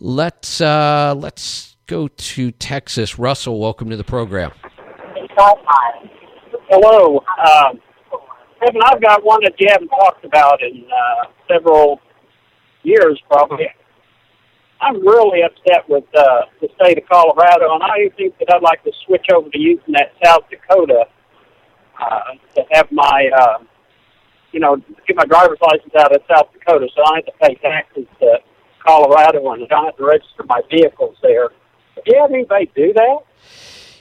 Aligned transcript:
Let's 0.00 0.60
uh, 0.60 1.14
let's 1.16 1.76
go 1.86 2.08
to 2.08 2.50
Texas. 2.50 3.18
Russell, 3.18 3.60
welcome 3.60 3.90
to 3.90 3.96
the 3.96 4.04
program. 4.04 4.50
Hello. 6.68 7.18
Um, 7.18 7.80
Kevin, 8.60 8.80
I've 8.84 9.00
got 9.00 9.24
one 9.24 9.40
that 9.44 9.54
you 9.58 9.68
haven't 9.70 9.88
talked 9.88 10.24
about 10.24 10.62
in 10.62 10.84
uh, 10.84 11.26
several 11.48 12.00
years, 12.82 13.20
probably. 13.30 13.66
I'm 14.80 15.00
really 15.06 15.42
upset 15.42 15.88
with 15.88 16.04
uh, 16.16 16.42
the 16.60 16.68
state 16.80 16.98
of 16.98 17.08
Colorado, 17.08 17.74
and 17.74 17.82
I 17.82 18.10
think 18.16 18.36
that 18.38 18.52
I'd 18.52 18.62
like 18.62 18.82
to 18.84 18.92
switch 19.06 19.26
over 19.32 19.48
to 19.48 19.58
using 19.58 19.92
that 19.92 20.12
South 20.22 20.42
Dakota 20.50 21.04
uh, 22.00 22.20
to 22.56 22.64
have 22.72 22.90
my, 22.90 23.30
uh, 23.36 23.58
you 24.52 24.60
know, 24.60 24.76
get 25.06 25.16
my 25.16 25.24
driver's 25.24 25.58
license 25.62 25.94
out 25.98 26.14
of 26.14 26.22
South 26.28 26.52
Dakota, 26.52 26.88
so 26.94 27.02
I 27.02 27.06
don't 27.06 27.14
have 27.16 27.26
to 27.26 27.32
pay 27.40 27.54
taxes 27.56 28.06
to 28.20 28.38
Colorado, 28.84 29.52
and 29.52 29.68
to 29.68 29.92
register 29.98 30.44
my 30.48 30.60
vehicles 30.70 31.16
there. 31.22 31.48
Do 31.96 32.02
you 32.06 32.20
have 32.20 32.30
anybody 32.30 32.70
do 32.74 32.92
that? 32.92 33.18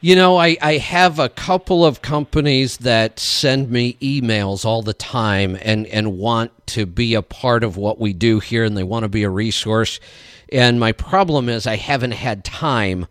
You 0.00 0.16
know, 0.16 0.36
I, 0.36 0.58
I 0.60 0.76
have 0.76 1.18
a 1.18 1.30
couple 1.30 1.84
of 1.84 2.02
companies 2.02 2.76
that 2.78 3.18
send 3.18 3.70
me 3.70 3.94
emails 4.02 4.66
all 4.66 4.82
the 4.82 4.92
time 4.92 5.56
and, 5.62 5.86
and 5.86 6.18
want 6.18 6.66
to 6.68 6.84
be 6.84 7.14
a 7.14 7.22
part 7.22 7.64
of 7.64 7.78
what 7.78 7.98
we 7.98 8.12
do 8.12 8.38
here 8.38 8.64
and 8.64 8.76
they 8.76 8.82
want 8.82 9.04
to 9.04 9.08
be 9.08 9.22
a 9.22 9.30
resource. 9.30 10.00
And 10.52 10.78
my 10.78 10.92
problem 10.92 11.48
is 11.48 11.66
I 11.66 11.76
haven't 11.76 12.10
had 12.10 12.44
time 12.44 13.06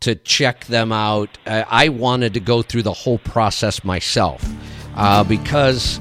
to 0.00 0.14
check 0.14 0.66
them 0.66 0.92
out. 0.92 1.36
I 1.46 1.88
wanted 1.88 2.34
to 2.34 2.40
go 2.40 2.62
through 2.62 2.82
the 2.84 2.92
whole 2.92 3.18
process 3.18 3.82
myself 3.82 4.44
uh, 4.94 5.24
because 5.24 5.98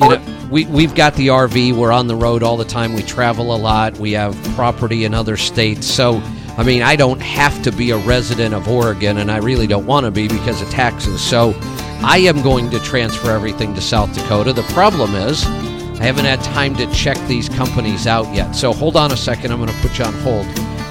you 0.00 0.08
know, 0.08 0.48
we, 0.50 0.64
we've 0.66 0.94
got 0.94 1.14
the 1.14 1.28
RV. 1.28 1.74
We're 1.74 1.92
on 1.92 2.06
the 2.06 2.16
road 2.16 2.42
all 2.42 2.56
the 2.56 2.64
time. 2.64 2.94
We 2.94 3.02
travel 3.02 3.54
a 3.54 3.58
lot. 3.58 3.98
We 3.98 4.12
have 4.12 4.34
property 4.54 5.04
in 5.04 5.14
other 5.14 5.36
states. 5.36 5.86
So 5.86 6.22
I 6.58 6.64
mean, 6.64 6.82
I 6.82 6.96
don't 6.96 7.20
have 7.20 7.62
to 7.62 7.70
be 7.70 7.92
a 7.92 7.98
resident 7.98 8.52
of 8.52 8.66
Oregon, 8.66 9.18
and 9.18 9.30
I 9.30 9.36
really 9.36 9.68
don't 9.68 9.86
want 9.86 10.06
to 10.06 10.10
be 10.10 10.26
because 10.26 10.60
of 10.60 10.68
taxes. 10.70 11.22
So 11.22 11.54
I 12.02 12.18
am 12.18 12.42
going 12.42 12.68
to 12.70 12.80
transfer 12.80 13.30
everything 13.30 13.74
to 13.76 13.80
South 13.80 14.12
Dakota. 14.12 14.52
The 14.52 14.64
problem 14.74 15.14
is, 15.14 15.44
I 15.46 16.02
haven't 16.02 16.24
had 16.24 16.42
time 16.42 16.74
to 16.74 16.92
check 16.92 17.16
these 17.28 17.48
companies 17.48 18.08
out 18.08 18.34
yet. 18.34 18.54
So 18.54 18.72
hold 18.72 18.96
on 18.96 19.12
a 19.12 19.16
second. 19.16 19.52
I'm 19.52 19.58
going 19.58 19.70
to 19.70 19.80
put 19.80 20.00
you 20.00 20.04
on 20.04 20.14
hold. 20.14 20.46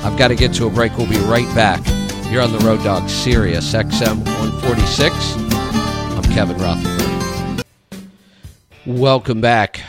I've 0.06 0.18
got 0.18 0.30
to 0.30 0.36
get 0.36 0.54
to 0.54 0.68
a 0.68 0.70
break. 0.70 0.98
We'll 0.98 1.10
be 1.10 1.18
right 1.18 1.54
back. 1.54 1.86
You're 2.32 2.44
on 2.44 2.54
the 2.54 2.60
Road 2.60 2.82
Dog 2.86 3.10
Sirius 3.10 3.74
XM 3.74 4.24
146. 4.24 5.14
I'm 6.16 6.24
Kevin 6.34 6.58
Rutherford. 6.60 7.17
Welcome 8.88 9.42
back. 9.42 9.82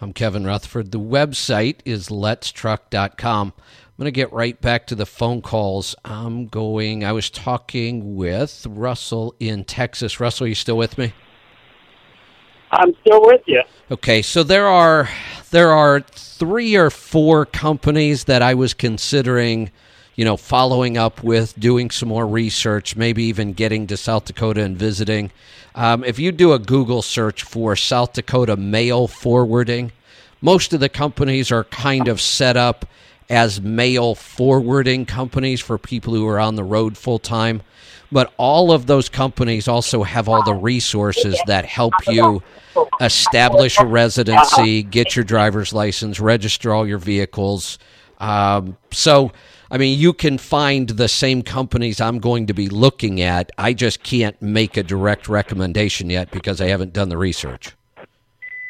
I'm 0.00 0.12
Kevin 0.12 0.46
Rutherford. 0.46 0.92
The 0.92 1.00
website 1.00 1.80
is 1.84 2.08
letstruck.com. 2.08 3.52
I'm 3.56 3.92
going 3.98 4.06
to 4.06 4.12
get 4.12 4.32
right 4.32 4.60
back 4.60 4.86
to 4.86 4.94
the 4.94 5.06
phone 5.06 5.42
calls. 5.42 5.96
I'm 6.04 6.46
going, 6.46 7.04
I 7.04 7.10
was 7.10 7.30
talking 7.30 8.14
with 8.14 8.64
Russell 8.70 9.34
in 9.40 9.64
Texas. 9.64 10.20
Russell, 10.20 10.44
are 10.44 10.48
you 10.48 10.54
still 10.54 10.76
with 10.76 10.96
me? 10.98 11.12
I'm 12.70 12.94
still 13.00 13.22
with 13.22 13.40
you. 13.46 13.60
Okay, 13.90 14.22
so 14.22 14.44
there 14.44 14.68
are 14.68 15.08
there 15.50 15.72
are 15.72 16.02
three 16.02 16.76
or 16.76 16.90
four 16.90 17.46
companies 17.46 18.22
that 18.24 18.40
I 18.40 18.54
was 18.54 18.72
considering, 18.72 19.72
you 20.16 20.24
know, 20.24 20.36
following 20.36 20.96
up 20.96 21.22
with, 21.22 21.58
doing 21.58 21.90
some 21.90 22.08
more 22.08 22.26
research, 22.26 22.96
maybe 22.96 23.24
even 23.24 23.52
getting 23.52 23.86
to 23.88 23.96
South 23.96 24.24
Dakota 24.26 24.62
and 24.62 24.76
visiting. 24.76 25.30
Um, 25.74 26.04
if 26.04 26.18
you 26.18 26.30
do 26.30 26.52
a 26.52 26.58
Google 26.58 27.02
search 27.02 27.42
for 27.42 27.74
South 27.74 28.12
Dakota 28.12 28.56
mail 28.56 29.08
forwarding, 29.08 29.92
most 30.40 30.72
of 30.72 30.80
the 30.80 30.88
companies 30.88 31.50
are 31.50 31.64
kind 31.64 32.06
of 32.06 32.20
set 32.20 32.56
up 32.56 32.86
as 33.28 33.60
mail 33.60 34.14
forwarding 34.14 35.06
companies 35.06 35.60
for 35.60 35.78
people 35.78 36.14
who 36.14 36.26
are 36.28 36.38
on 36.38 36.54
the 36.54 36.64
road 36.64 36.96
full 36.96 37.18
time. 37.18 37.62
But 38.12 38.32
all 38.36 38.70
of 38.70 38.86
those 38.86 39.08
companies 39.08 39.66
also 39.66 40.02
have 40.02 40.28
all 40.28 40.44
the 40.44 40.54
resources 40.54 41.40
that 41.46 41.64
help 41.64 41.94
you 42.06 42.42
establish 43.00 43.78
a 43.78 43.86
residency, 43.86 44.82
get 44.82 45.16
your 45.16 45.24
driver's 45.24 45.72
license, 45.72 46.20
register 46.20 46.72
all 46.72 46.86
your 46.86 46.98
vehicles. 46.98 47.78
Um, 48.18 48.76
so, 48.92 49.32
I 49.74 49.76
mean, 49.76 49.98
you 49.98 50.12
can 50.12 50.38
find 50.38 50.88
the 50.88 51.08
same 51.08 51.42
companies 51.42 52.00
I'm 52.00 52.20
going 52.20 52.46
to 52.46 52.54
be 52.54 52.68
looking 52.68 53.20
at. 53.20 53.50
I 53.58 53.72
just 53.72 54.04
can't 54.04 54.40
make 54.40 54.76
a 54.76 54.84
direct 54.84 55.28
recommendation 55.28 56.10
yet 56.10 56.30
because 56.30 56.60
I 56.60 56.68
haven't 56.68 56.92
done 56.92 57.08
the 57.08 57.16
research. 57.16 57.74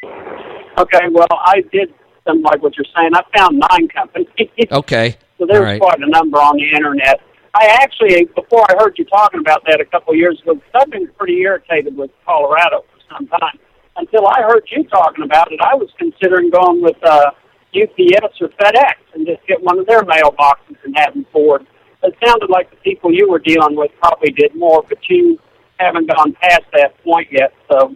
Okay, 0.03 1.05
well, 1.11 1.27
I 1.31 1.61
did 1.71 1.93
something 2.25 2.41
like 2.41 2.63
what 2.63 2.75
you're 2.75 2.87
saying. 2.97 3.11
I 3.13 3.21
found 3.37 3.61
nine 3.69 3.87
companies. 3.89 4.27
Okay. 4.71 5.15
so 5.37 5.45
there's 5.45 5.61
right. 5.61 5.79
quite 5.79 5.99
a 5.99 6.09
number 6.09 6.39
on 6.39 6.57
the 6.57 6.75
internet. 6.75 7.21
I 7.53 7.67
actually, 7.83 8.25
before 8.35 8.65
I 8.67 8.73
heard 8.79 8.97
you 8.97 9.05
talking 9.05 9.41
about 9.41 9.63
that 9.67 9.79
a 9.79 9.85
couple 9.85 10.13
of 10.13 10.17
years 10.17 10.41
ago, 10.41 10.55
because 10.55 10.71
I've 10.73 10.89
been 10.89 11.07
pretty 11.19 11.39
irritated 11.39 11.95
with 11.95 12.09
Colorado 12.25 12.83
for 12.91 13.13
some 13.13 13.27
time. 13.27 13.59
Until 13.95 14.25
I 14.25 14.41
heard 14.41 14.67
you 14.71 14.83
talking 14.85 15.23
about 15.23 15.51
it, 15.51 15.59
I 15.61 15.75
was 15.75 15.89
considering 15.99 16.49
going 16.49 16.81
with 16.81 16.97
uh, 17.03 17.29
UPS 17.75 18.41
or 18.41 18.49
FedEx 18.49 18.93
and 19.13 19.25
just 19.25 19.45
get 19.47 19.61
one 19.61 19.79
of 19.79 19.85
their 19.85 20.01
mailboxes 20.03 20.77
and 20.83 20.97
have 20.97 21.13
them 21.13 21.25
forward. 21.31 21.65
It 22.03 22.15
sounded 22.23 22.49
like 22.49 22.69
the 22.69 22.77
people 22.77 23.11
you 23.11 23.29
were 23.29 23.39
dealing 23.39 23.75
with 23.75 23.91
probably 23.99 24.31
did 24.31 24.55
more, 24.55 24.83
but 24.87 24.97
you 25.09 25.39
haven't 25.77 26.07
gone 26.07 26.33
past 26.33 26.63
that 26.73 27.01
point 27.03 27.27
yet. 27.31 27.53
So 27.69 27.95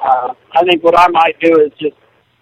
uh, 0.00 0.34
I 0.52 0.64
think 0.64 0.82
what 0.82 0.98
I 0.98 1.08
might 1.08 1.38
do 1.40 1.60
is 1.60 1.72
just 1.78 1.96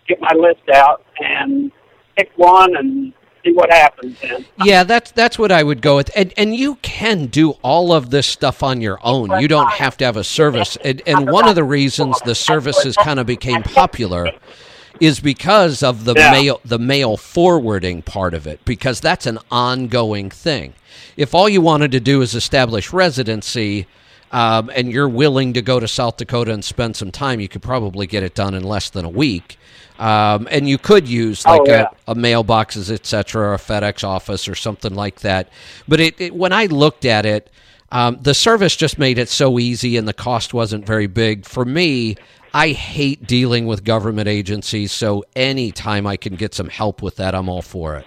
get 0.09 0.21
my 0.21 0.33
list 0.35 0.69
out 0.73 1.05
and 1.19 1.71
pick 2.17 2.31
one 2.37 2.77
and 2.77 3.13
see 3.45 3.53
what 3.53 3.71
happens. 3.71 4.19
Then. 4.21 4.45
Yeah, 4.65 4.85
that's 4.85 5.11
that's 5.13 5.39
what 5.39 5.53
I 5.53 5.63
would 5.63 5.83
go 5.83 5.97
with. 5.97 6.11
And 6.17 6.33
and 6.37 6.55
you 6.55 6.77
can 6.77 7.27
do 7.27 7.51
all 7.63 7.93
of 7.93 8.11
this 8.11 8.27
stuff 8.27 8.63
on 8.63 8.81
your 8.81 8.99
own. 9.03 9.41
You 9.41 9.49
don't 9.49 9.71
have 9.73 9.97
to 9.99 10.05
have 10.05 10.17
a 10.17 10.25
service. 10.25 10.77
And, 10.85 11.03
and 11.07 11.31
one 11.31 11.49
of 11.49 11.55
the 11.55 11.65
reasons 11.65 12.19
the 12.25 12.35
services 12.35 12.97
kind 12.97 13.21
of 13.21 13.27
became 13.27 13.63
popular 13.63 14.33
is 15.01 15.21
because 15.21 15.83
of 15.83 16.05
the 16.05 16.15
Yeah. 16.17 16.31
mail 16.31 16.61
the 16.65 16.79
mail 16.79 17.17
forwarding 17.17 18.03
part 18.03 18.35
of 18.35 18.47
it 18.47 18.61
because 18.65 19.01
that's 19.01 19.27
an 19.27 19.39
ongoing 19.51 20.31
thing. 20.31 20.75
If 21.17 21.35
all 21.35 21.49
you 21.49 21.61
wanted 21.61 21.93
to 21.93 22.01
do 22.01 22.23
is 22.23 22.35
establish 22.35 22.93
residency 22.93 23.87
um, 24.33 24.71
and 24.75 24.91
you're 24.91 25.09
willing 25.09 25.53
to 25.53 25.63
go 25.63 25.79
to 25.79 25.87
South 25.87 26.17
Dakota 26.17 26.53
and 26.53 26.65
spend 26.65 26.97
some 26.97 27.11
time, 27.13 27.41
you 27.41 27.49
could 27.49 27.63
probably 27.63 28.07
get 28.07 28.23
it 28.23 28.35
done 28.35 28.55
in 28.55 28.65
less 28.65 28.91
than 28.91 29.05
a 29.05 29.09
week. 29.09 29.59
Um, 29.99 30.49
and 30.51 30.69
you 30.69 30.77
could 30.77 31.09
use 31.09 31.45
like 31.47 31.61
Oh, 31.61 31.67
yeah. 31.69 31.87
a, 32.09 32.13
a 32.13 32.15
mailboxes, 32.17 32.91
etc., 32.91 33.43
or 33.51 33.55
a 33.55 33.59
FedEx 33.59 34.03
office 34.03 34.49
or 34.49 34.57
something 34.57 34.93
like 34.93 35.21
that. 35.21 35.49
But 35.87 36.01
it, 36.01 36.21
it 36.21 36.35
when 36.35 36.53
I 36.53 36.67
looked 36.67 37.05
at 37.05 37.25
it, 37.25 37.49
um, 37.93 38.19
the 38.21 38.35
service 38.35 38.75
just 38.75 38.99
made 38.99 39.19
it 39.19 39.29
so 39.29 39.57
easy, 39.61 39.97
and 39.97 40.09
the 40.09 40.13
cost 40.13 40.53
wasn't 40.53 40.85
very 40.85 41.07
big 41.07 41.47
for 41.47 41.65
me. 41.65 42.17
I 42.55 42.69
hate 42.71 43.27
dealing 43.27 43.67
with 43.67 43.83
government 43.83 44.29
agencies, 44.29 44.93
so 44.93 45.25
anytime 45.35 46.07
I 46.07 46.17
can 46.17 46.37
get 46.37 46.55
some 46.55 46.69
help 46.69 47.03
with 47.03 47.17
that, 47.17 47.35
I'm 47.35 47.49
all 47.49 47.63
for 47.63 47.97
it. 47.97 48.07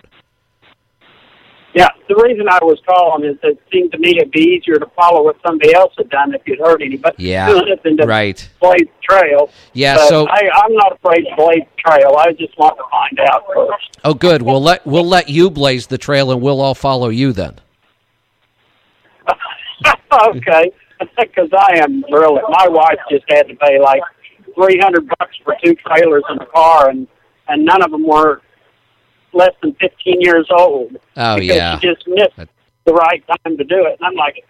Yeah, 1.75 1.89
the 2.07 2.15
reason 2.15 2.47
I 2.49 2.57
was 2.63 2.79
calling 2.87 3.29
is 3.29 3.37
it 3.43 3.61
seemed 3.71 3.91
to 3.91 3.99
me 3.99 4.17
it'd 4.17 4.31
be 4.31 4.39
easier 4.39 4.79
to 4.79 4.85
follow 4.95 5.21
what 5.23 5.35
somebody 5.45 5.75
else 5.75 5.93
had 5.97 6.09
done 6.09 6.33
if 6.33 6.41
you'd 6.47 6.59
heard 6.59 6.81
anybody 6.81 7.23
Yeah, 7.25 7.53
than 7.83 7.97
to 7.97 8.05
right. 8.05 8.49
blaze 8.61 8.79
the 8.79 8.89
trail. 9.07 9.51
Yeah, 9.73 9.97
But 9.97 10.07
so 10.07 10.27
I, 10.27 10.49
I'm 10.55 10.73
not 10.73 10.93
afraid 10.93 11.25
to 11.25 11.35
blaze 11.35 11.63
the 11.75 11.81
trail. 11.91 12.15
I 12.17 12.31
just 12.31 12.57
want 12.57 12.77
to 12.77 12.83
find 12.89 13.29
out 13.29 13.43
first. 13.53 13.99
oh, 14.05 14.13
good. 14.13 14.41
We'll 14.41 14.63
let 14.63 14.85
we'll 14.87 15.05
let 15.05 15.27
you 15.29 15.51
blaze 15.51 15.87
the 15.87 15.97
trail, 15.99 16.31
and 16.31 16.41
we'll 16.41 16.61
all 16.61 16.73
follow 16.73 17.09
you 17.09 17.31
then. 17.33 17.59
okay, 20.13 20.71
because 21.19 21.49
I 21.53 21.79
am 21.83 22.03
really. 22.09 22.41
My 22.49 22.67
wife 22.69 22.97
just 23.11 23.25
had 23.29 23.49
to 23.49 23.55
pay 23.55 23.79
like 23.79 24.01
three 24.57 24.79
hundred 24.79 25.07
bucks 25.19 25.35
for 25.45 25.55
two 25.63 25.75
trailers 25.75 26.23
in 26.29 26.37
a 26.41 26.45
car, 26.47 26.89
and 26.89 27.07
and 27.47 27.63
none 27.63 27.81
of 27.83 27.91
them 27.91 28.05
were 28.05 28.41
less 29.33 29.53
than 29.61 29.73
fifteen 29.79 30.19
years 30.21 30.47
old. 30.51 30.97
Oh 31.15 31.37
yeah, 31.37 31.79
she 31.79 31.87
just 31.87 32.07
missed 32.07 32.35
That- 32.35 32.49
the 32.85 32.93
right 32.93 33.23
time 33.27 33.57
to 33.57 33.63
do 33.63 33.85
it. 33.85 33.97
And 33.99 34.07
I'm 34.07 34.15
like, 34.15 34.43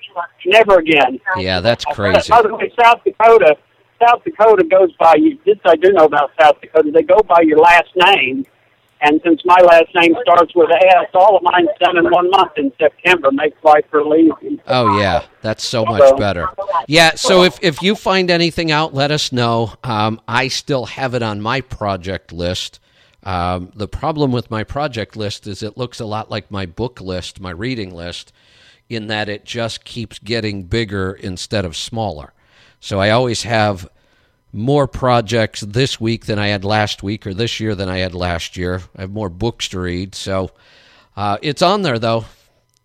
never 0.45 0.77
again. 0.79 1.19
yeah, 1.37 1.59
that's 1.59 1.83
crazy. 1.85 2.29
By 2.29 2.41
the 2.43 2.55
way, 2.55 2.71
South 2.81 3.03
Dakota, 3.03 3.55
South 3.99 4.23
Dakota 4.23 4.63
goes 4.63 4.91
by 4.99 5.15
you. 5.15 5.37
This 5.45 5.57
I 5.65 5.75
do 5.75 5.91
know 5.91 6.05
about 6.05 6.31
South 6.39 6.61
Dakota. 6.61 6.91
They 6.91 7.01
go 7.03 7.19
by 7.27 7.41
your 7.41 7.57
last 7.57 7.89
name, 7.95 8.45
and 9.01 9.19
since 9.25 9.41
my 9.43 9.57
last 9.61 9.87
name 9.95 10.15
starts 10.21 10.53
with 10.55 10.69
S, 10.71 11.07
all 11.15 11.37
of 11.37 11.43
mine's 11.43 11.69
done 11.79 11.97
in 11.97 12.09
one 12.11 12.29
month 12.29 12.51
in 12.57 12.71
September. 12.79 13.31
Makes 13.31 13.63
life 13.63 13.85
really 13.91 14.29
easy. 14.43 14.61
Oh 14.67 14.99
yeah, 14.99 15.25
that's 15.41 15.65
so 15.65 15.83
much 15.83 16.01
So- 16.07 16.15
better. 16.17 16.47
Yeah, 16.87 17.15
so 17.15 17.43
if 17.43 17.59
if 17.61 17.81
you 17.81 17.95
find 17.95 18.29
anything 18.29 18.71
out, 18.71 18.93
let 18.93 19.11
us 19.11 19.31
know. 19.31 19.73
Um, 19.83 20.21
I 20.27 20.47
still 20.49 20.85
have 20.85 21.13
it 21.13 21.23
on 21.23 21.41
my 21.41 21.61
project 21.61 22.31
list. 22.31 22.79
Um, 23.23 23.71
the 23.75 23.87
problem 23.87 24.31
with 24.31 24.49
my 24.51 24.63
project 24.63 25.15
list 25.17 25.47
is 25.47 25.63
it 25.63 25.77
looks 25.77 25.99
a 25.99 26.05
lot 26.05 26.29
like 26.29 26.49
my 26.51 26.65
book 26.65 27.01
list, 27.01 27.39
my 27.41 27.49
reading 27.49 27.93
list, 27.93 28.31
in 28.89 29.07
that 29.07 29.27
it 29.27 29.43
just 29.43 29.83
keeps 29.83 30.19
getting 30.19 30.63
bigger 30.63 31.13
instead 31.13 31.65
of 31.65 31.75
smaller. 31.75 32.33
So 32.79 32.99
I 32.99 33.09
always 33.09 33.43
have 33.43 33.89
more 34.53 34.87
projects 34.87 35.61
this 35.61 35.99
week 35.99 36.25
than 36.25 36.39
I 36.39 36.47
had 36.47 36.63
last 36.63 37.03
week, 37.03 37.27
or 37.27 37.33
this 37.33 37.59
year 37.59 37.75
than 37.75 37.89
I 37.89 37.97
had 37.97 38.15
last 38.15 38.55
year. 38.55 38.81
I 38.95 39.01
have 39.01 39.11
more 39.11 39.29
books 39.29 39.67
to 39.69 39.79
read, 39.79 40.15
so 40.15 40.51
Uh, 41.17 41.37
it's 41.41 41.63
on 41.63 41.81
there 41.81 41.97
though. 41.97 42.25